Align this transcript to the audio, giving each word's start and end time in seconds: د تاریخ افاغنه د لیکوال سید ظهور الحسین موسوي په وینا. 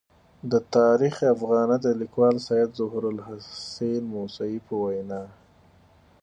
د 0.51 0.53
تاریخ 0.75 1.15
افاغنه 1.33 1.75
د 1.85 1.87
لیکوال 2.01 2.35
سید 2.47 2.69
ظهور 2.79 3.03
الحسین 3.13 4.03
موسوي 4.15 4.59
په 4.67 4.73
وینا. 4.83 5.23